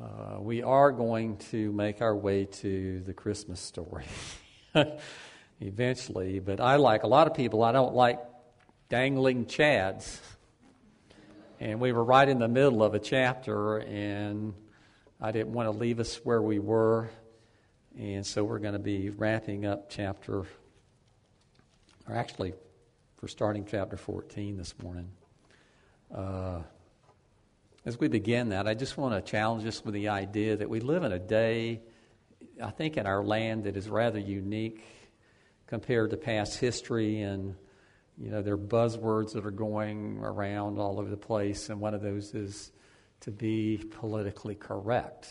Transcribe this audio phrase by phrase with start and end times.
[0.00, 4.04] Uh, we are going to make our way to the Christmas story
[5.60, 8.20] eventually, but I like a lot of people, I don't like
[8.88, 10.18] dangling chads.
[11.58, 14.54] And we were right in the middle of a chapter, and
[15.20, 17.10] I didn't want to leave us where we were.
[17.98, 20.44] And so we're going to be wrapping up chapter,
[22.06, 22.54] or actually,
[23.20, 25.10] we're starting chapter 14 this morning.
[26.14, 26.60] Uh,
[27.88, 30.80] as we begin that, I just want to challenge us with the idea that we
[30.80, 31.80] live in a day,
[32.62, 34.84] I think, in our land that is rather unique
[35.66, 37.22] compared to past history.
[37.22, 37.54] And,
[38.18, 41.94] you know, there are buzzwords that are going around all over the place, and one
[41.94, 42.72] of those is
[43.20, 45.26] to be politically correct.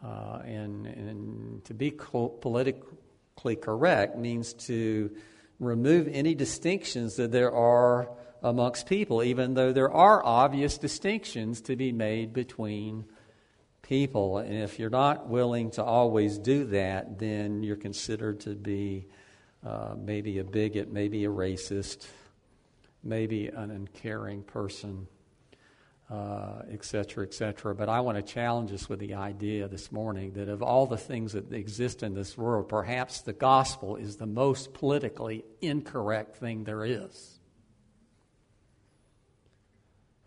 [0.00, 5.10] Uh, and, and to be co- politically correct means to
[5.58, 8.10] remove any distinctions that there are
[8.42, 13.04] amongst people, even though there are obvious distinctions to be made between
[13.82, 14.38] people.
[14.38, 19.06] And if you're not willing to always do that, then you're considered to be
[19.64, 22.06] uh, maybe a bigot, maybe a racist,
[23.02, 25.06] maybe an uncaring person
[26.12, 27.26] uh, etc.
[27.26, 30.86] Et but I want to challenge us with the idea this morning that of all
[30.86, 36.36] the things that exist in this world, perhaps the gospel is the most politically incorrect
[36.36, 37.38] thing there is.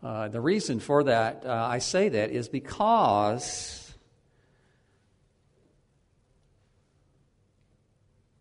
[0.05, 3.81] Uh, the reason for that, uh, I say that, is because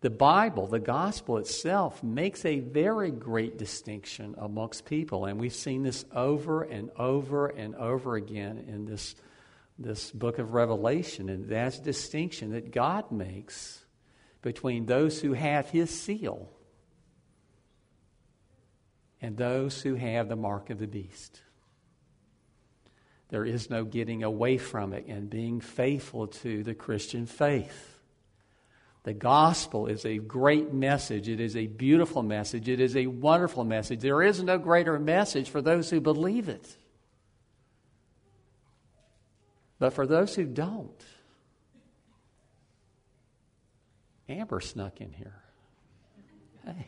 [0.02, 5.24] The Bible, the gospel itself, makes a very great distinction amongst people.
[5.24, 9.14] And we've seen this over and over and over again in this,
[9.78, 11.30] this book of Revelation.
[11.30, 13.82] And that's distinction that God makes
[14.42, 16.50] between those who have his seal
[19.22, 21.40] and those who have the mark of the beast.
[23.34, 27.98] There is no getting away from it and being faithful to the Christian faith.
[29.02, 31.28] The gospel is a great message.
[31.28, 32.68] It is a beautiful message.
[32.68, 33.98] It is a wonderful message.
[34.02, 36.76] There is no greater message for those who believe it.
[39.80, 41.04] But for those who don't,
[44.28, 45.42] Amber snuck in here.
[46.64, 46.86] Hey.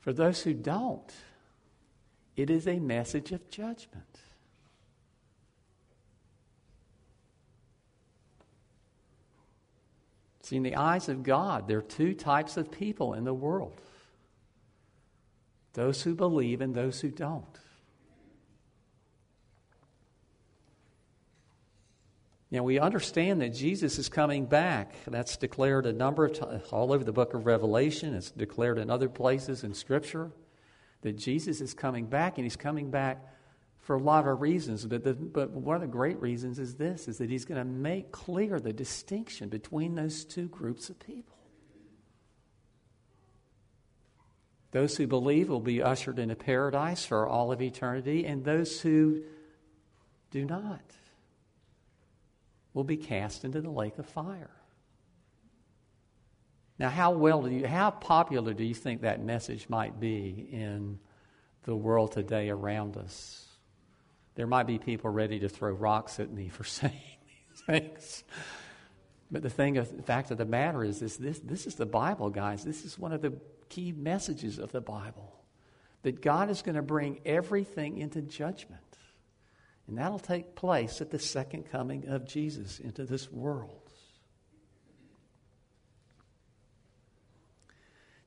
[0.00, 1.12] For those who don't,
[2.38, 4.20] it is a message of judgment.
[10.42, 13.80] See, in the eyes of God, there are two types of people in the world
[15.74, 17.44] those who believe and those who don't.
[22.50, 24.94] Now, we understand that Jesus is coming back.
[25.06, 28.14] That's declared a number of times all over the book of Revelation.
[28.14, 30.30] It's declared in other places in Scripture
[31.02, 33.24] that Jesus is coming back, and he's coming back
[33.88, 37.08] for a lot of reasons, but, the, but one of the great reasons is this,
[37.08, 41.38] is that he's going to make clear the distinction between those two groups of people.
[44.72, 49.22] Those who believe will be ushered into paradise for all of eternity, and those who
[50.30, 50.82] do not
[52.74, 54.50] will be cast into the lake of fire.
[56.78, 61.00] Now, how well do you, how popular do you think that message might be in
[61.64, 63.46] the world today around us?
[64.36, 66.94] There might be people ready to throw rocks at me for saying
[67.26, 68.24] these things.
[69.30, 71.84] But the thing of the fact of the matter is, is this, this is the
[71.84, 72.64] Bible, guys.
[72.64, 73.34] This is one of the
[73.68, 75.34] key messages of the Bible.
[76.02, 78.80] That God is going to bring everything into judgment.
[79.88, 83.87] And that'll take place at the second coming of Jesus into this world.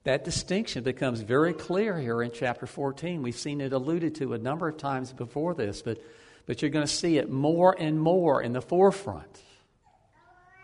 [0.04, 3.22] That distinction becomes very clear here in chapter 14.
[3.22, 6.02] We've seen it alluded to a number of times before this, but,
[6.48, 9.42] but you're going to see it more and more in the forefront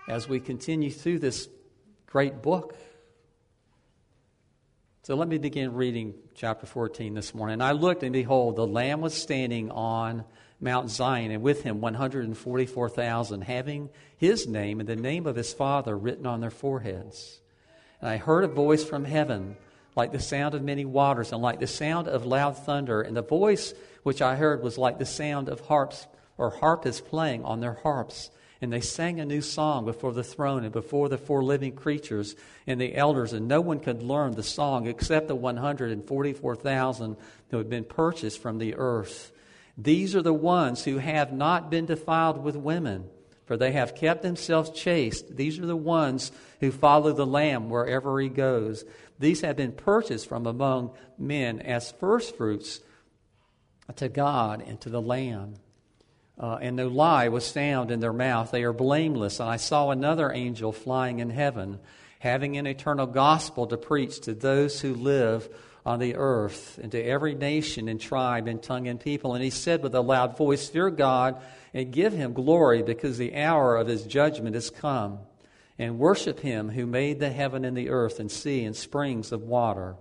[0.09, 1.47] as we continue through this
[2.07, 2.75] great book.
[5.03, 7.53] So let me begin reading chapter 14 this morning.
[7.53, 10.25] And I looked, and behold, the Lamb was standing on
[10.59, 15.95] Mount Zion, and with him 144,000, having his name and the name of his Father
[15.95, 17.39] written on their foreheads.
[18.01, 19.55] And I heard a voice from heaven,
[19.95, 23.01] like the sound of many waters, and like the sound of loud thunder.
[23.01, 23.73] And the voice
[24.03, 26.07] which I heard was like the sound of harps
[26.37, 28.29] or harpists playing on their harps.
[28.61, 32.35] And they sang a new song before the throne and before the four living creatures
[32.65, 33.33] and the elders.
[33.33, 37.17] And no one could learn the song except the 144,000
[37.49, 39.31] who had been purchased from the earth.
[39.77, 43.09] These are the ones who have not been defiled with women
[43.47, 45.35] for they have kept themselves chaste.
[45.35, 48.85] These are the ones who follow the Lamb wherever he goes.
[49.17, 52.81] These have been purchased from among men as firstfruits
[53.95, 55.55] to God and to the Lamb.
[56.39, 58.51] uh, and no lie was found in their mouth.
[58.51, 59.39] They are blameless.
[59.39, 61.79] And I saw another angel flying in heaven,
[62.19, 65.49] having an eternal gospel to preach to those who live
[65.87, 69.35] on the earth, and to every nation and tribe and tongue and people.
[69.35, 71.41] And he said with a loud voice, Fear God
[71.73, 75.19] and give him glory, because the hour of his judgment is come.
[75.79, 79.43] And worship him who made the heaven and the earth and sea and springs of
[79.43, 79.95] water.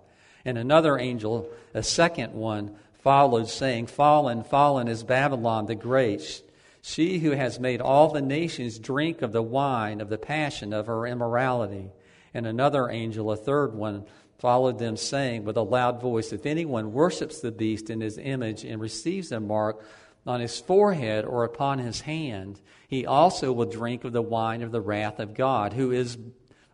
[0.45, 2.75] And another angel, a second one,
[3.05, 6.43] followed, saying, Fallen, fallen is Babylon the Great,
[6.83, 10.87] she who has made all the nations drink of the wine of the passion of
[10.87, 11.93] her immorality.
[12.35, 14.05] And another angel, a third one,
[14.39, 18.65] followed them, saying with a loud voice, If anyone worships the beast in his image
[18.65, 19.85] and receives a mark
[20.27, 24.73] on his forehead or upon his hand, he also will drink of the wine of
[24.73, 26.19] the wrath of God, who is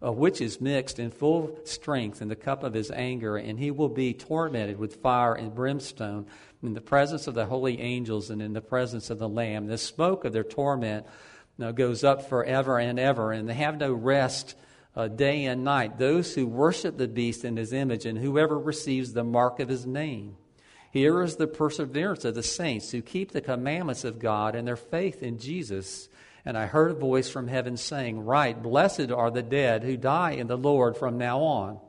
[0.05, 3.71] uh, which is mixed in full strength in the cup of his anger, and he
[3.71, 6.27] will be tormented with fire and brimstone
[6.63, 9.67] in the presence of the holy angels and in the presence of the Lamb.
[9.67, 11.07] The smoke of their torment
[11.59, 14.57] you know, goes up forever and ever, and they have no rest
[14.95, 15.99] uh, day and night.
[15.99, 19.87] Those who worship the beast in his image, and whoever receives the mark of his
[19.87, 20.37] name.
[20.91, 24.77] Here is the perseverance of the saints who keep the commandments of God and their
[24.77, 26.11] faith in Jesus.
[26.45, 30.33] And I heard a voice from heaven saying, Right, blessed are the dead who die
[30.33, 31.81] in the Lord from now on.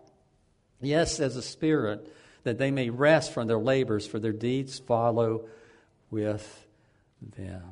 [0.80, 2.14] Yes, as a Spirit,
[2.44, 5.48] that they may rest from their labors, for their deeds follow
[6.10, 6.66] with
[7.36, 7.64] them.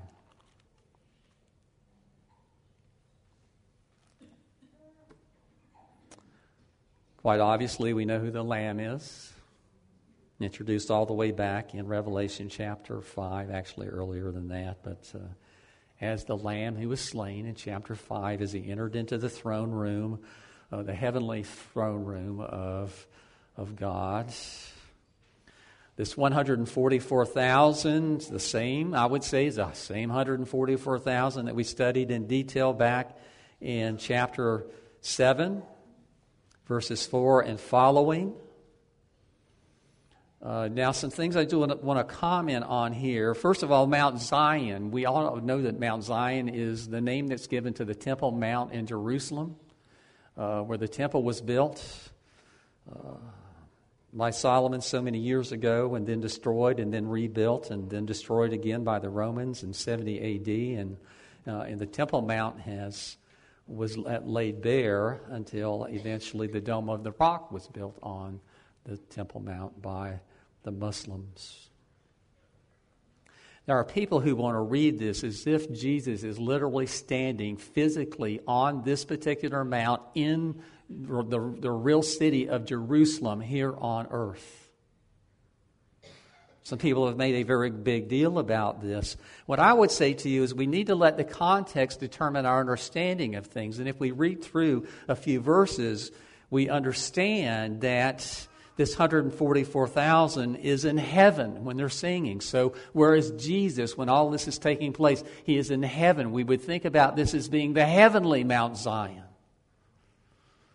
[7.22, 9.32] Quite obviously, we know who the Lamb is.
[10.40, 15.12] Introduced all the way back in Revelation chapter 5, actually earlier than that, but.
[15.14, 15.20] Uh,
[16.02, 19.70] as the lamb who was slain in chapter 5 as he entered into the throne
[19.70, 20.20] room,
[20.72, 23.06] uh, the heavenly throne room of,
[23.56, 24.34] of God.
[25.98, 32.26] This 144,000, the same, I would say, is the same 144,000 that we studied in
[32.26, 33.16] detail back
[33.60, 34.66] in chapter
[35.02, 35.62] 7,
[36.72, 38.34] verses 4 and following.
[40.42, 43.36] Uh, now, some things I do want to comment on here.
[43.36, 44.90] First of all, Mount Zion.
[44.90, 48.72] We all know that Mount Zion is the name that's given to the Temple Mount
[48.72, 49.58] in Jerusalem,
[50.38, 51.84] uh, where the temple was built
[52.90, 53.18] uh,
[54.14, 58.54] by Solomon so many years ago, and then destroyed, and then rebuilt, and then destroyed
[58.54, 60.76] again by the Romans in 70 A.D.
[60.76, 60.96] And,
[61.46, 63.18] uh, and the Temple Mount has
[63.72, 68.40] was laid there until eventually the Dome of the Rock was built on
[68.84, 70.20] the Temple Mount by
[70.64, 71.70] the Muslims.
[73.66, 78.42] There are people who want to read this as if Jesus is literally standing physically
[78.48, 84.61] on this particular mount in the, the real city of Jerusalem here on earth.
[86.64, 89.18] Some people have made a very big deal about this.
[89.48, 92.60] What I would say to you is we need to let the context determine our
[92.60, 93.80] understanding of things.
[93.80, 96.12] And if we read through a few verses,
[96.52, 102.42] we understand that this 144,000 is in heaven when they're singing.
[102.42, 106.62] So, whereas Jesus, when all this is taking place, he is in heaven, we would
[106.62, 109.24] think about this as being the heavenly Mount Zion.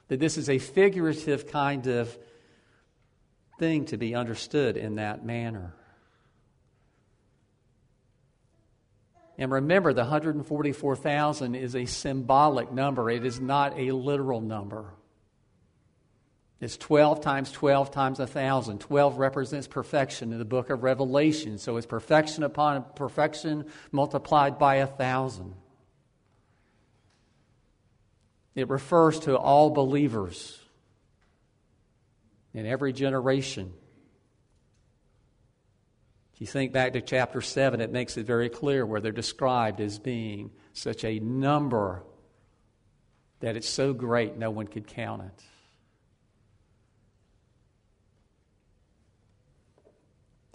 [0.09, 2.17] That this is a figurative kind of
[3.59, 5.75] thing to be understood in that manner.
[9.39, 14.95] And remember, the 144,000 is a symbolic number, it is not a literal number.
[16.59, 18.81] It's 12 times 12 times a 1,000.
[18.81, 21.59] 12 represents perfection in the book of Revelation.
[21.59, 25.55] So it's perfection upon perfection multiplied by a 1,000.
[28.55, 30.59] It refers to all believers
[32.57, 33.73] in every generation.
[36.35, 39.81] If you think back to chapter 7, it makes it very clear where they're described
[39.81, 42.03] as being such a number
[43.41, 45.45] that it's so great no one could count it.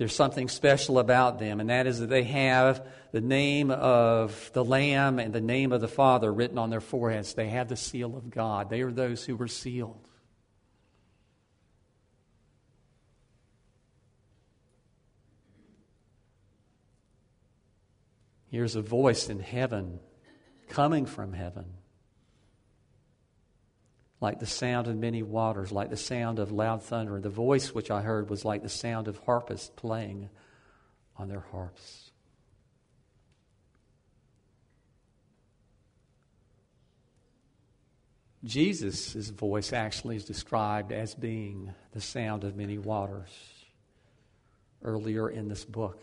[0.02, 4.66] there's something special about them, and that is that they have the name of the
[4.66, 7.36] Lamb and the name of the Father written on their foreheads.
[7.36, 8.72] They have the seal of God.
[8.72, 10.08] They are those who were sealed.
[18.52, 20.00] Here's a voice in heaven,
[20.70, 21.66] coming from heaven
[24.22, 27.20] like the sound of many waters, like the sound of loud thunder.
[27.20, 30.30] The voice which I heard was like the sound of harpists playing
[31.18, 32.12] on their harps.
[38.44, 43.30] Jesus' voice actually is described as being the sound of many waters
[44.84, 46.02] earlier in this book.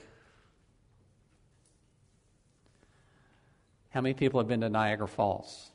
[3.98, 5.72] How many people have been to Niagara Falls?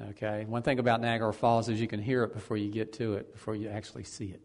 [0.00, 3.14] Okay, one thing about Niagara Falls is you can hear it before you get to
[3.14, 4.42] it, before you actually see it.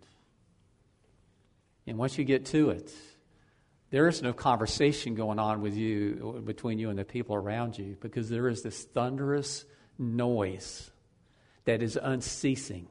[1.87, 2.93] And once you get to it,
[3.89, 7.97] there is no conversation going on with you between you and the people around you
[8.01, 9.65] because there is this thunderous
[9.97, 10.91] noise
[11.65, 12.87] that is unceasing.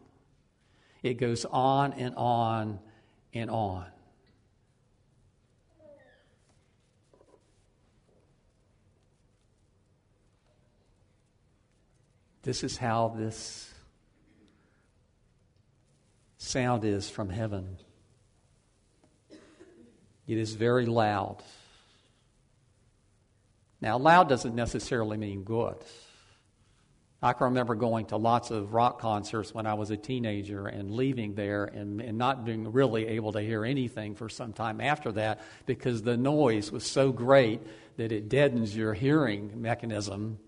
[1.05, 2.81] It goes on and on
[3.33, 3.87] and on.
[12.47, 13.69] This is how this
[16.39, 17.77] sound is from heaven.
[20.29, 21.43] It is very loud.
[23.81, 25.75] Now, loud doesn't necessarily mean good.
[27.21, 30.93] I can remember going to lots of rock concerts when I was a teenager and
[30.93, 35.11] leaving there and, and not being really able to hear anything for some time after
[35.11, 37.61] that because the noise was so great
[37.97, 40.39] that it deadens your hearing mechanism.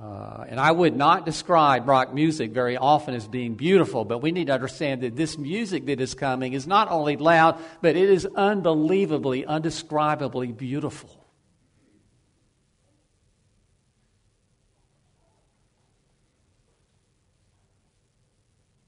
[0.00, 4.32] Uh, and I would not describe rock music very often as being beautiful, but we
[4.32, 8.10] need to understand that this music that is coming is not only loud, but it
[8.10, 11.24] is unbelievably, undescribably beautiful.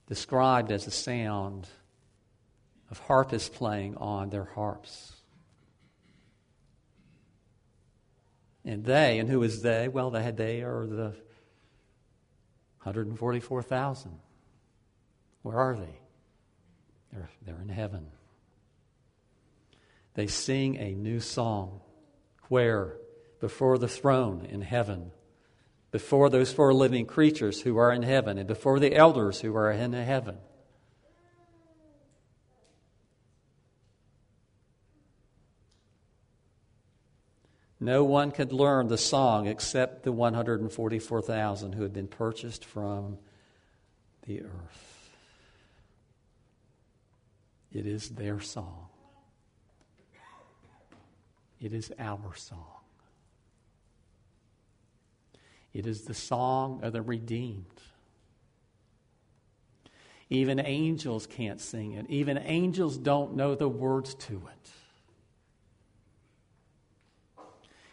[0.08, 1.68] Described as the sound
[2.90, 5.15] of harpists playing on their harps.
[8.66, 9.86] And they, and who is they?
[9.86, 11.14] Well, they, they are the
[12.82, 14.18] 144,000.
[15.42, 16.00] Where are they?
[17.12, 18.08] They're, they're in heaven.
[20.14, 21.80] They sing a new song.
[22.48, 22.96] Where?
[23.38, 25.12] Before the throne in heaven,
[25.92, 29.70] before those four living creatures who are in heaven, and before the elders who are
[29.70, 30.38] in heaven.
[37.86, 43.16] No one could learn the song except the 144,000 who had been purchased from
[44.26, 45.10] the earth.
[47.72, 48.88] It is their song,
[51.60, 52.66] it is our song.
[55.72, 57.66] It is the song of the redeemed.
[60.28, 62.06] Even angels can't sing it.
[62.08, 64.70] Even angels don't know the words to it.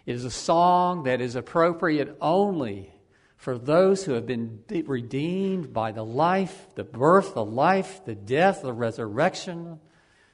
[0.05, 2.93] It is a song that is appropriate only
[3.38, 8.62] for those who have been redeemed by the life, the birth, the life, the death,
[8.62, 9.79] the resurrection,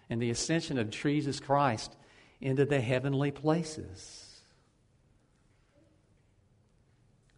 [0.10, 1.96] and the ascension of Jesus Christ
[2.42, 4.42] into the heavenly places.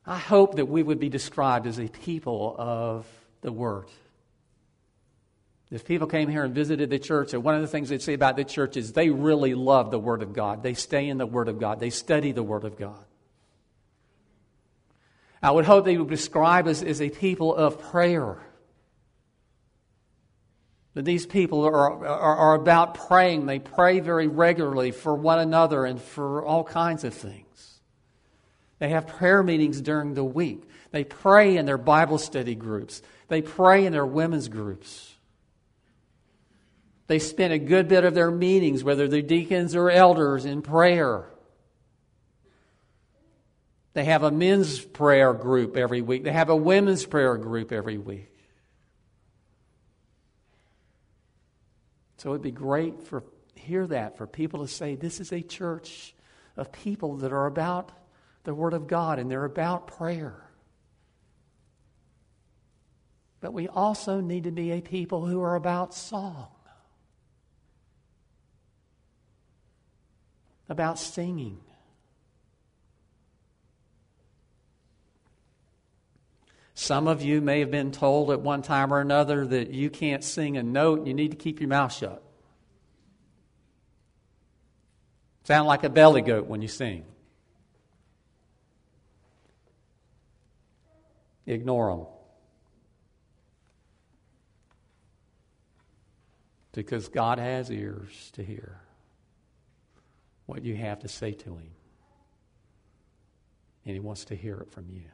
[0.06, 3.06] I hope that we would be described as a people of
[3.42, 3.88] the Word.
[5.72, 8.14] If people came here and visited the church, and one of the things they'd say
[8.14, 10.64] about the church is they really love the Word of God.
[10.64, 13.06] They stay in the Word of God, they study the Word of God.
[15.42, 18.38] I would hope they would describe us as a people of prayer.
[20.94, 23.46] That these people are, are, are about praying.
[23.46, 27.80] They pray very regularly for one another and for all kinds of things.
[28.78, 30.64] They have prayer meetings during the week.
[30.92, 33.02] They pray in their Bible study groups.
[33.30, 35.11] They pray in their women's groups.
[37.12, 41.26] They spend a good bit of their meetings, whether they're deacons or elders, in prayer.
[43.92, 46.24] They have a men's prayer group every week.
[46.24, 48.34] They have a women's prayer group every week.
[52.16, 53.26] So it'd be great for
[53.56, 56.16] hear that for people to say this is a church
[56.56, 57.92] of people that are about
[58.46, 60.50] the word of God and they're about prayer.
[63.42, 66.48] But we also need to be a people who are about song.
[70.72, 71.60] About singing.
[76.74, 80.24] Some of you may have been told at one time or another that you can't
[80.24, 82.24] sing a note, you need to keep your mouth shut.
[85.44, 87.04] Sound like a belly goat when you sing.
[91.46, 92.06] Ignore them.
[96.72, 98.80] Because God has ears to hear
[100.52, 101.72] what you have to say to Him.
[103.86, 105.06] And He wants to hear it from you.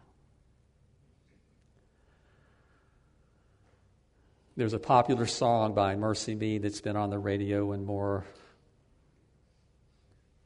[4.55, 8.25] There's a popular song by MercyMe that's been on the radio in more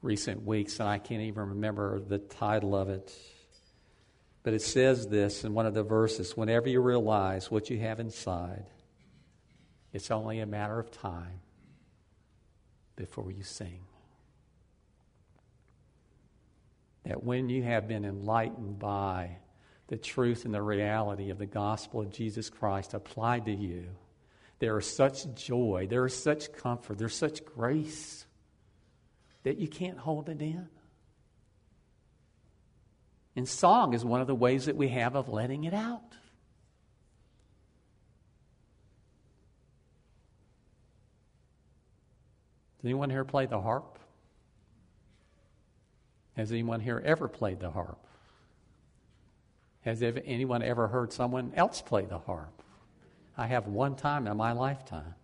[0.02, 3.16] recent weeks, and I can't even remember the title of it.
[4.44, 8.02] But it says this in one of the verses whenever you realize what you have
[8.02, 8.66] inside,
[9.94, 11.40] it's only a matter of time
[12.98, 13.86] before you sing.
[17.06, 19.38] That when you have been enlightened by
[19.88, 23.86] the truth and the reality of the gospel of Jesus Christ applied to you,
[24.60, 28.26] there is such joy, there is such comfort, there's such grace
[29.44, 30.68] that you can't hold it in.
[33.36, 36.12] And song is one of the ways that we have of letting it out.
[42.78, 44.00] Does anyone here play the harp?
[46.36, 48.00] Has anyone here ever played the harp?
[49.82, 52.62] Has anyone ever heard someone else play the harp?
[53.38, 55.16] I have one time in my lifetime.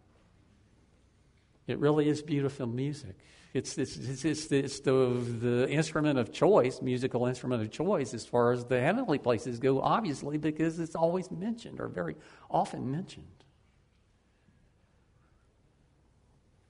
[1.68, 3.16] It really is beautiful music.
[3.54, 8.52] It's, it's, it's, it's, the, the instrument of choice, musical instrument of choice, as far
[8.52, 12.16] as the heavenly places go, obviously, because it's always mentioned or very
[12.50, 13.26] often mentioned.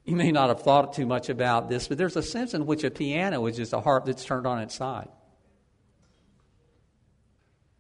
[0.08, 2.86] You may not have thought too much about this, but there's a sense in which
[2.86, 5.10] a piano is just a harp that's turned on its side.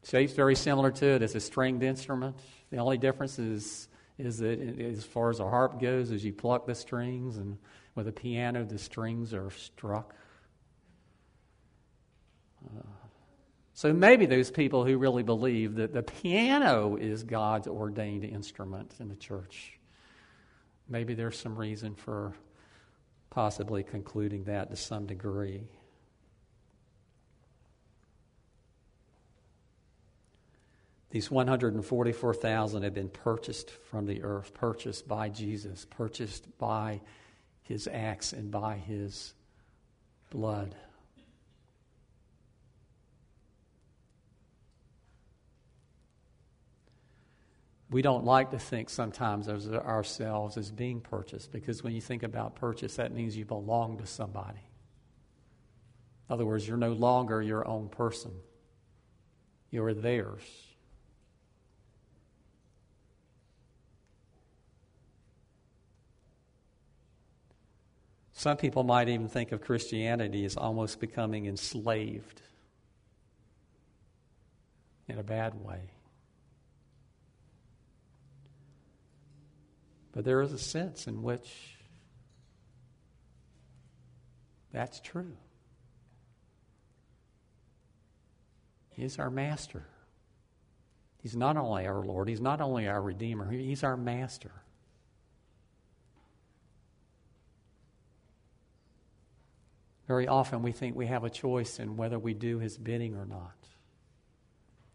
[0.03, 1.21] Shape's very similar to it.
[1.21, 2.35] It's a stringed instrument.
[2.69, 6.67] The only difference is, is that as far as a harp goes, is you pluck
[6.67, 7.57] the strings, and
[7.95, 10.13] with a piano, the strings are struck.
[12.65, 12.81] Uh,
[13.73, 19.07] so maybe those people who really believe that the piano is God's ordained instrument in
[19.07, 19.76] the church
[20.89, 22.33] maybe there's some reason for
[23.29, 25.67] possibly concluding that to some degree.
[31.09, 37.01] These 144,000 have been purchased from the earth, purchased by Jesus, purchased by
[37.63, 39.33] his acts and by his
[40.29, 40.75] blood.
[47.89, 52.23] We don't like to think sometimes of ourselves as being purchased because when you think
[52.23, 54.59] about purchase, that means you belong to somebody.
[56.29, 58.31] In other words, you're no longer your own person,
[59.71, 60.43] you're theirs.
[68.33, 72.41] Some people might even think of Christianity as almost becoming enslaved
[75.07, 75.89] in a bad way.
[80.17, 81.77] But there is a sense in which
[84.73, 85.37] that's true.
[88.89, 89.85] He's our master.
[91.21, 94.49] He's not only our Lord, He's not only our Redeemer, He's our master.
[100.07, 103.27] Very often we think we have a choice in whether we do His bidding or
[103.27, 103.67] not.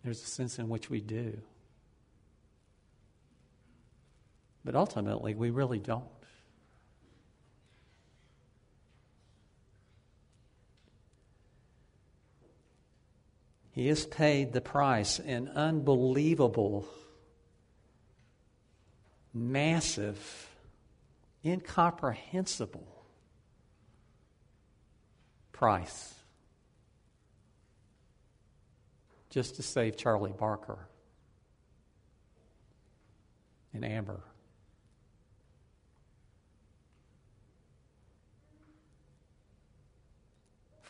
[0.03, 1.39] There's a sense in which we do.
[4.65, 6.05] But ultimately, we really don't.
[13.73, 16.87] He has paid the price, an unbelievable,
[19.33, 20.49] massive,
[21.45, 22.87] incomprehensible
[25.53, 26.15] price
[29.31, 30.87] just to save Charlie Barker
[33.73, 34.21] and Amber.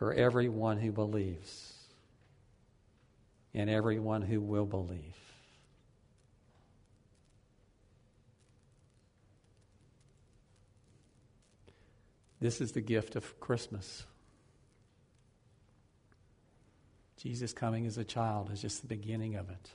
[0.03, 1.75] For everyone who believes
[3.55, 5.15] and everyone who will believe.
[12.41, 14.03] This is the gift of Christmas.
[17.17, 19.71] Jesus coming as a child is just the beginning of it.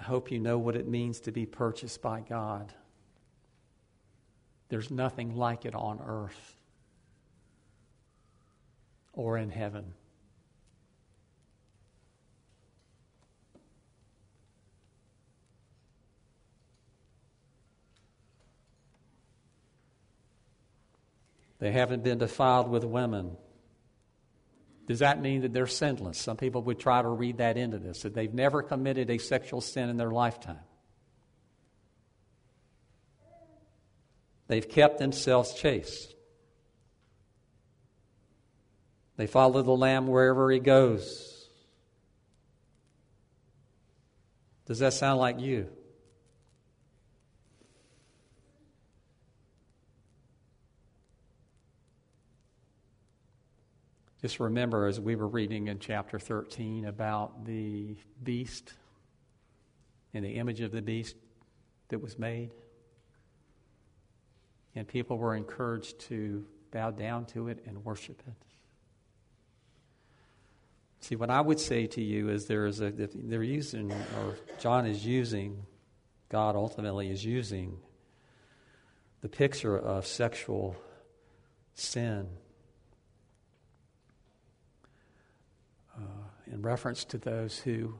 [0.00, 2.72] I hope you know what it means to be purchased by God.
[4.68, 6.56] There's nothing like it on earth
[9.12, 9.94] or in heaven.
[21.58, 23.36] They haven't been defiled with women.
[24.86, 26.18] Does that mean that they're sinless?
[26.18, 29.62] Some people would try to read that into this, that they've never committed a sexual
[29.62, 30.58] sin in their lifetime.
[34.46, 36.14] They've kept themselves chaste.
[39.16, 41.48] They follow the Lamb wherever he goes.
[44.66, 45.68] Does that sound like you?
[54.20, 58.72] Just remember, as we were reading in chapter 13 about the beast
[60.14, 61.14] and the image of the beast
[61.88, 62.50] that was made.
[64.74, 68.34] And people were encouraged to bow down to it and worship it.
[71.00, 74.86] See, what I would say to you is there is a, they're using, or John
[74.86, 75.66] is using,
[76.30, 77.76] God ultimately is using
[79.20, 80.76] the picture of sexual
[81.74, 82.26] sin
[85.96, 86.00] uh,
[86.50, 87.94] in reference to those who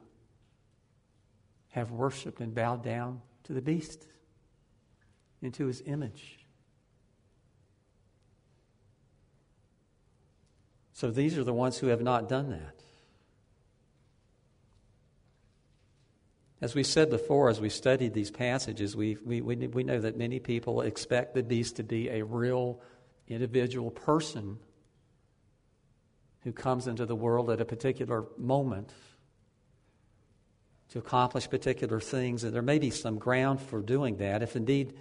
[1.68, 4.06] have worshiped and bowed down to the beast,
[5.42, 6.43] into his image.
[10.94, 12.80] So these are the ones who have not done that.
[16.61, 20.38] As we said before, as we studied these passages, we, we, we, know that many
[20.38, 22.80] people expect the beast to be a real
[23.28, 24.59] individual person
[26.40, 28.92] who comes into the world at a particular moment
[30.90, 32.44] to accomplish particular things.
[32.44, 34.42] And there may be some ground for doing that.
[34.42, 34.94] If indeed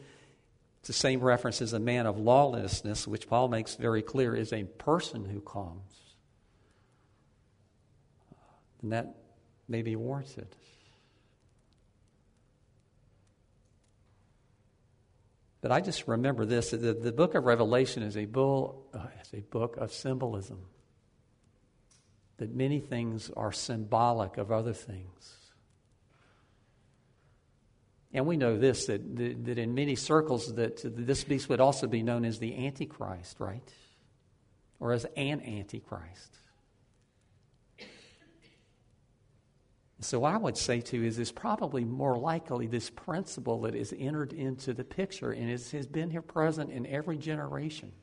[0.84, 4.52] it's the same reference as a man of lawlessness, which Paul makes very clear is
[4.52, 6.18] a person who comes,
[8.82, 9.16] And that
[9.70, 10.54] may be warranted.
[15.62, 19.34] But I just remember this the, the book of Revelation is a, bull, uh, is
[19.34, 20.66] a book of symbolism.
[22.40, 25.43] That many things are symbolic of other things.
[28.14, 31.88] And we know this that, that, that in many circles that this beast would also
[31.88, 33.68] be known as the Antichrist, right?
[34.80, 36.38] Or as an Antichrist.
[40.04, 43.74] So, what I would say to you is it's probably more likely this principle that
[43.74, 47.94] is entered into the picture and is, has been here present in every generation.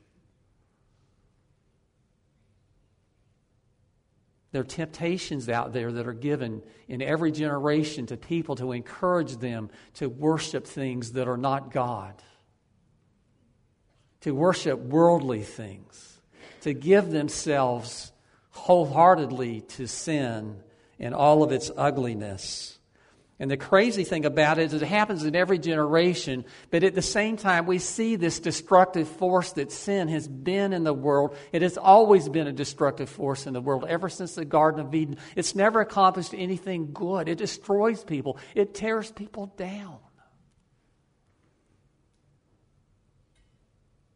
[4.51, 9.37] There are temptations out there that are given in every generation to people to encourage
[9.37, 12.21] them to worship things that are not God,
[14.21, 16.19] to worship worldly things,
[16.61, 18.11] to give themselves
[18.51, 20.61] wholeheartedly to sin
[20.99, 22.77] in all of its ugliness.
[23.41, 27.01] And the crazy thing about it is it happens in every generation, but at the
[27.01, 31.35] same time, we see this destructive force that sin has been in the world.
[31.51, 34.93] It has always been a destructive force in the world, ever since the Garden of
[34.93, 35.17] Eden.
[35.35, 37.27] It's never accomplished anything good.
[37.27, 39.97] It destroys people, it tears people down.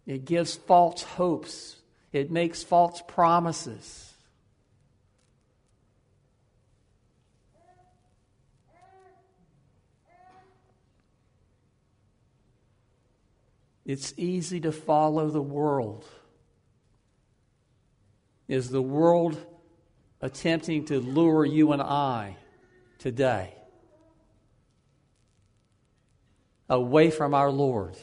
[0.05, 1.77] It gives false hopes,
[2.13, 4.14] it makes false promises.
[13.85, 16.05] It's easy to follow the world.
[18.47, 19.37] Is the world
[20.21, 22.37] attempting to lure you and I
[22.97, 23.53] today
[26.67, 27.95] away from our Lord?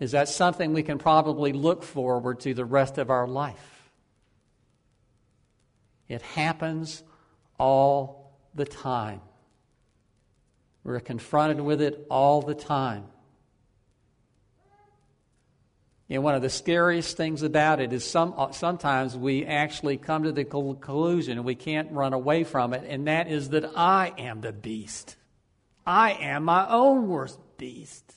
[0.00, 3.90] Is that something we can probably look forward to the rest of our life?
[6.08, 7.02] It happens
[7.58, 9.20] all the time.
[10.82, 13.04] We're confronted with it all the time.
[16.10, 20.22] And one of the scariest things about it is some, uh, sometimes we actually come
[20.22, 24.14] to the conclusion, and we can't run away from it, and that is that I
[24.16, 25.16] am the beast.
[25.86, 28.14] I am my own worst beast.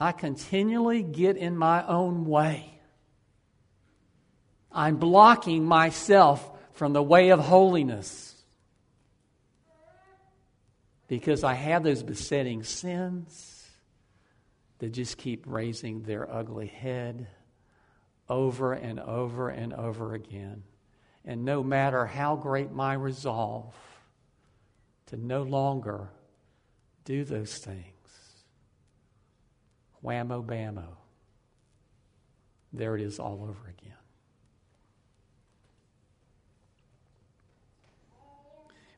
[0.00, 2.80] I continually get in my own way.
[4.72, 8.29] I'm blocking myself from the way of holiness
[11.10, 13.68] because I have those besetting sins
[14.78, 17.26] that just keep raising their ugly head
[18.28, 20.62] over and over and over again.
[21.24, 23.74] And no matter how great my resolve
[25.06, 26.10] to no longer
[27.04, 28.44] do those things,
[30.04, 30.94] whammo bammo,
[32.72, 33.99] there it is all over again.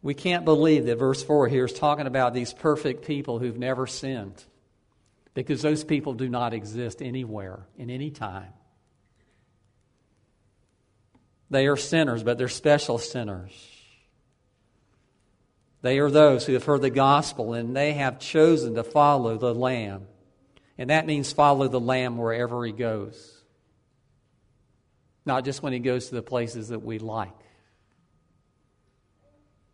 [0.03, 3.87] We can't believe that verse 4 here is talking about these perfect people who've never
[3.87, 4.45] sinned
[5.33, 8.53] because those people do not exist anywhere, in any time.
[11.51, 13.53] They are sinners, but they're special sinners.
[15.83, 19.55] They are those who have heard the gospel and they have chosen to follow the
[19.55, 20.07] Lamb.
[20.79, 23.43] And that means follow the Lamb wherever he goes,
[25.25, 27.42] not just when he goes to the places that we like.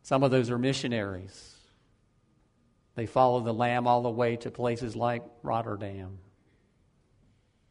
[0.08, 1.54] Some of those are missionaries.
[2.94, 6.16] They follow the Lamb all the way to places like Rotterdam,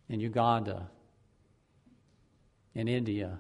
[0.08, 0.88] in Uganda,
[2.76, 3.40] in India,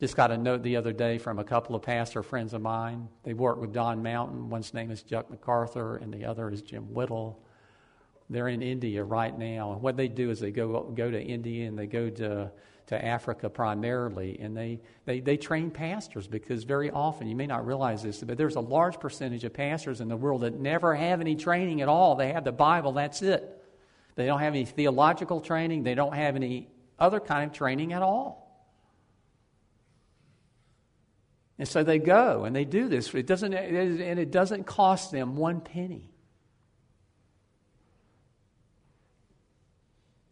[0.00, 3.08] Just got a note the other day from a couple of pastor friends of mine.
[3.22, 4.50] They work with Don Mountain.
[4.50, 7.46] One's name is Chuck MacArthur, and the other is Jim Whittle.
[8.28, 11.68] They're in India right now, and what they do is they go go to India
[11.68, 12.50] and they go to
[12.92, 17.66] to Africa primarily, and they, they, they train pastors because very often, you may not
[17.66, 21.22] realize this, but there's a large percentage of pastors in the world that never have
[21.22, 22.16] any training at all.
[22.16, 23.64] They have the Bible, that's it.
[24.14, 28.02] They don't have any theological training, they don't have any other kind of training at
[28.02, 28.42] all.
[31.58, 33.14] And so they go and they do this.
[33.14, 36.11] It doesn't, and it doesn't cost them one penny.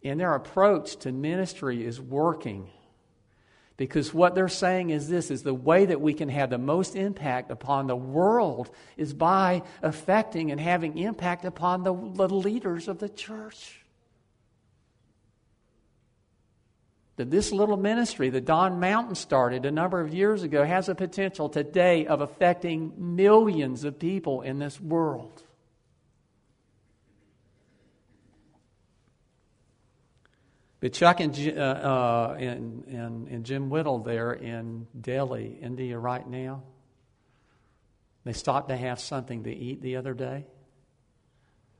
[0.02, 2.70] And their approach to ministry is working.
[3.76, 6.96] Because what they're saying is this is the way that we can have the most
[6.96, 12.98] impact upon the world is by affecting and having impact upon the, the leaders of
[12.98, 13.80] the church.
[17.20, 20.94] that this little ministry that Don Mountain started a number of years ago has a
[20.94, 25.42] potential today of affecting millions of people in this world.
[30.80, 36.26] But Chuck and, uh, uh, and, and, and Jim Whittle there in Delhi, India, right
[36.26, 36.62] now,
[38.24, 40.46] they stopped to have something to eat the other day.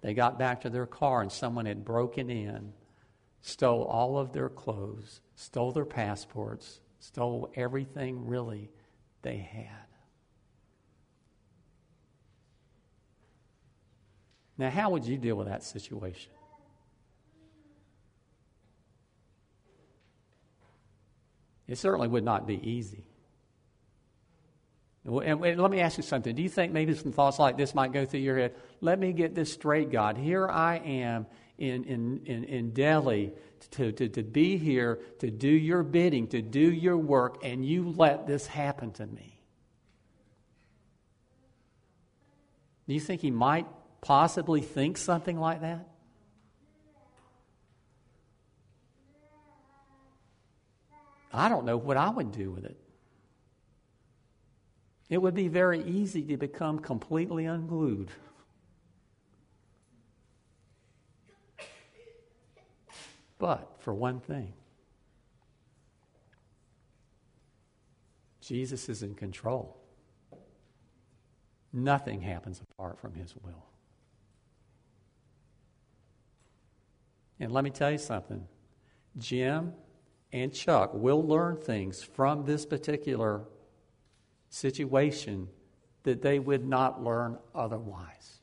[0.02, 2.72] They got back to their car and someone had broken in
[3.42, 8.70] stole all of their clothes, stole their passports, stole everything really
[9.22, 9.86] they had.
[14.58, 16.32] Now, how would you deal with that situation?
[21.70, 23.04] It certainly would not be easy.
[25.04, 26.34] And let me ask you something.
[26.34, 28.56] Do you think maybe some thoughts like this might go through your head?
[28.80, 30.18] Let me get this straight, God.
[30.18, 31.26] Here I am
[31.58, 33.32] in, in, in, in Delhi
[33.70, 37.88] to, to, to be here, to do your bidding, to do your work, and you
[37.90, 39.40] let this happen to me.
[42.88, 43.68] Do you think he might
[44.00, 45.89] possibly think something like that?
[51.32, 52.76] I don't know what I would do with it.
[55.08, 58.10] It would be very easy to become completely unglued.
[63.38, 64.52] But for one thing,
[68.40, 69.76] Jesus is in control.
[71.72, 73.64] Nothing happens apart from his will.
[77.38, 78.46] And let me tell you something
[79.16, 79.72] Jim
[80.32, 83.42] and Chuck will learn things from this particular
[84.48, 85.48] situation
[86.02, 88.40] that they would not learn otherwise.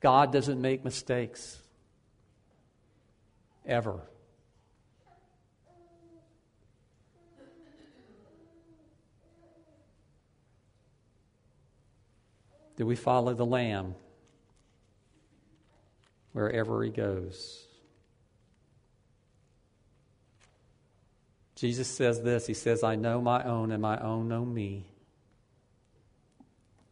[0.00, 1.60] God doesn't make mistakes.
[3.64, 4.00] Ever.
[12.76, 13.94] Do we follow the Lamb
[16.32, 17.66] wherever he goes?
[21.54, 24.86] Jesus says this He says, I know my own, and my own know me.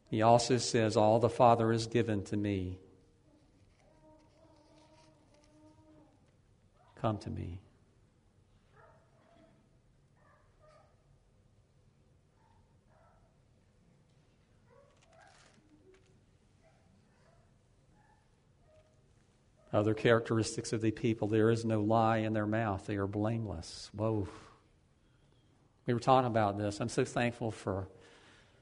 [0.08, 2.78] He also says, All the Father has given to me
[7.02, 7.58] Come to me.
[19.72, 23.90] Other characteristics of the people there is no lie in their mouth, they are blameless.
[23.94, 24.28] Whoa.
[25.86, 26.80] We were talking about this.
[26.80, 27.88] I'm so thankful for,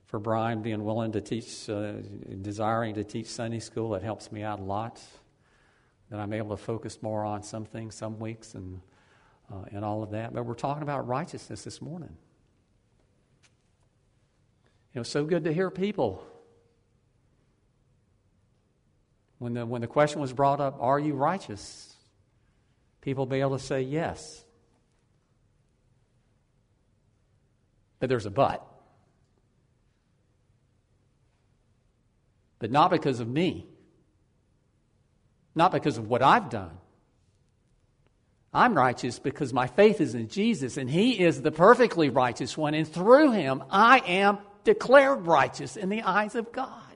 [0.07, 1.93] for Brian being willing to teach, uh,
[2.41, 3.95] desiring to teach Sunday school.
[3.95, 5.03] It helps me out a lot
[6.11, 8.81] that I'm able to focus more on some things some weeks and,
[9.53, 10.33] uh, and all of that.
[10.33, 12.17] But we're talking about righteousness this morning.
[14.95, 16.25] It was so good to hear people.
[19.39, 21.95] When the, when the question was brought up, Are you righteous?
[23.03, 24.45] People be able to say yes.
[28.01, 28.67] But there's a but.
[32.59, 33.67] But not because of me.
[35.55, 36.77] Not because of what I've done.
[38.53, 42.75] I'm righteous because my faith is in Jesus and He is the perfectly righteous one,
[42.75, 46.90] and through Him I am declared righteous in the eyes of God.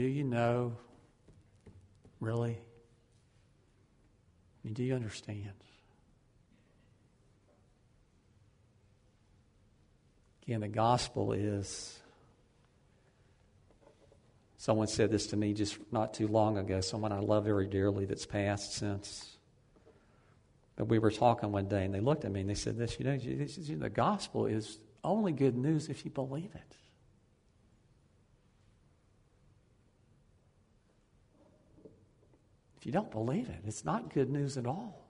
[0.00, 0.72] Do you know,
[2.20, 2.52] really?
[2.52, 2.56] I
[4.64, 5.52] mean, do you understand?
[10.42, 11.98] Again, the gospel is.
[14.56, 18.06] Someone said this to me just not too long ago, someone I love very dearly
[18.06, 19.36] that's passed since.
[20.76, 22.98] But we were talking one day and they looked at me and they said this,
[22.98, 26.76] you know, the gospel is only good news if you believe it.
[32.80, 35.04] If you don't believe it, it's not good news at all.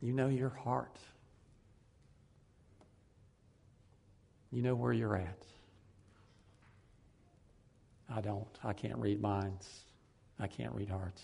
[0.00, 0.96] You know your heart.
[4.52, 5.42] You know where you're at.
[8.08, 8.46] I don't.
[8.62, 9.66] I can't read minds.
[10.38, 11.22] I can't read hearts.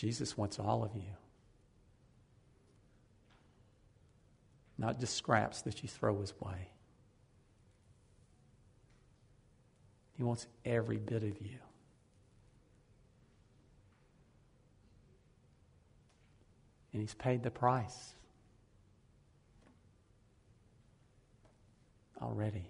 [0.00, 1.12] Jesus wants all of you.
[4.78, 6.70] Not just scraps that you throw his way.
[10.16, 11.58] He wants every bit of you.
[16.94, 18.14] And He's paid the price
[22.22, 22.64] already.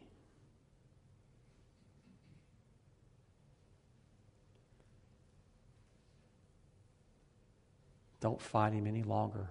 [8.20, 9.48] Don't fight Him any longer.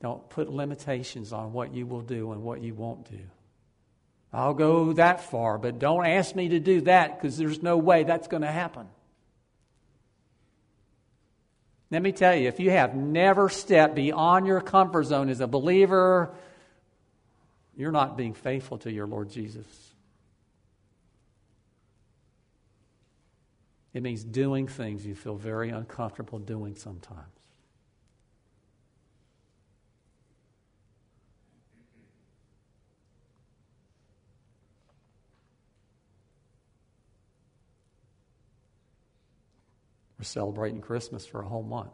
[0.00, 3.18] Don't put limitations on what you will do and what you won't do.
[4.32, 8.04] I'll go that far, but don't ask me to do that because there's no way
[8.04, 8.86] that's going to happen.
[11.90, 15.46] Let me tell you, if you have never stepped beyond your comfort zone as a
[15.46, 16.34] believer,
[17.76, 19.64] you're not being faithful to your Lord Jesus.
[23.96, 27.22] It means doing things you feel very uncomfortable doing sometimes.
[40.18, 41.88] We're celebrating Christmas for a whole month.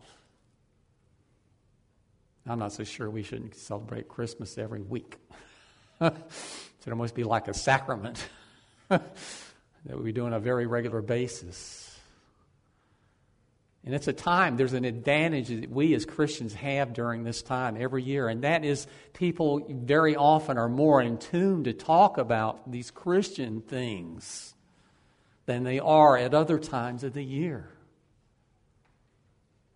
[2.49, 5.19] I'm not so sure we shouldn't celebrate Christmas every week.
[6.01, 6.13] it
[6.83, 8.27] should almost be like a sacrament
[8.89, 9.05] that
[9.87, 11.91] we do on a very regular basis.
[13.85, 17.77] And it's a time, there's an advantage that we as Christians have during this time
[17.77, 22.71] every year, and that is people very often are more in tune to talk about
[22.71, 24.55] these Christian things
[25.47, 27.69] than they are at other times of the year.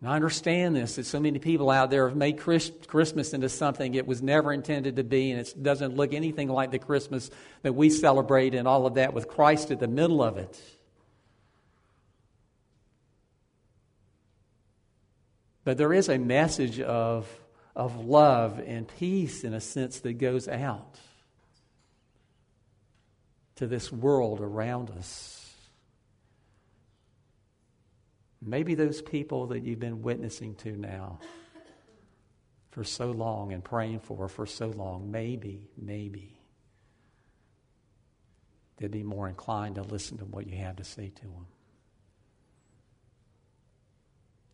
[0.00, 3.94] And I understand this, that so many people out there have made Christmas into something
[3.94, 7.28] it was never intended to be, and it doesn't look anything like the Christmas
[7.62, 10.60] that we celebrate and all of that with Christ at the middle of it.
[15.66, 17.28] But there is a message of,
[17.74, 21.00] of love and peace, in a sense, that goes out
[23.56, 25.52] to this world around us.
[28.40, 31.18] Maybe those people that you've been witnessing to now
[32.70, 36.38] for so long and praying for for so long, maybe, maybe
[38.76, 41.46] they'd be more inclined to listen to what you have to say to them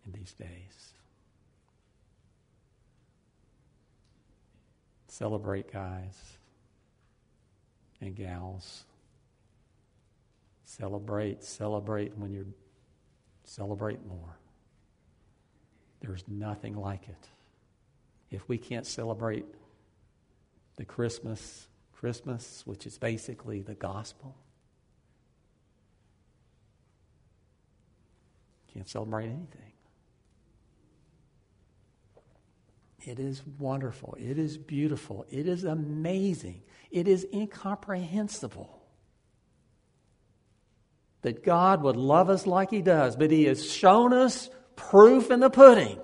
[0.06, 0.94] in these days.
[5.12, 6.38] Celebrate, guys
[8.00, 8.84] and gals.
[10.64, 12.46] Celebrate, celebrate when you're
[13.44, 14.38] Celebrate more.
[16.00, 17.28] There's nothing like it.
[18.30, 19.44] If we can't celebrate
[20.76, 24.34] the Christmas, Christmas, which is basically the gospel,
[28.72, 29.72] can't celebrate anything.
[33.04, 34.16] It is wonderful.
[34.18, 35.26] It is beautiful.
[35.30, 36.62] It is amazing.
[36.90, 38.80] It is incomprehensible
[41.22, 45.40] that God would love us like He does, but He has shown us proof in
[45.40, 45.98] the pudding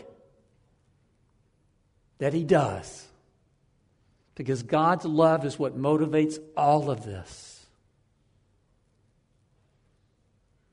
[2.18, 3.06] that He does.
[4.34, 7.66] Because God's love is what motivates all of this.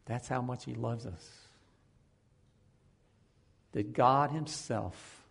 [0.05, 1.29] That's how much He loves us.
[3.71, 5.24] That God Himself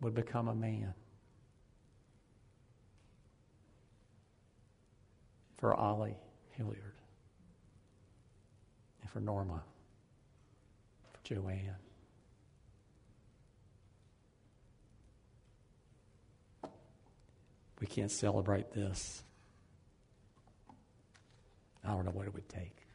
[0.00, 0.94] would become a man.
[5.56, 6.16] for Ollie
[6.52, 6.92] Hilliard,
[9.00, 9.62] and for Norma,
[11.12, 11.76] for Joanne.
[17.78, 19.22] we can't celebrate this.
[21.84, 22.85] I don't know what it would take.